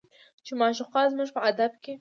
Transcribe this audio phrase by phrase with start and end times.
[0.45, 1.89] چې معشوقه زموږ په ادب کې